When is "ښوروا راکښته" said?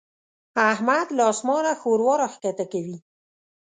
1.81-2.65